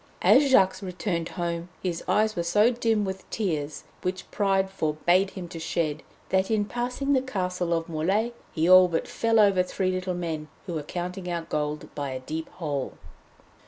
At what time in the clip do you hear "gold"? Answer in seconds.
11.49-11.93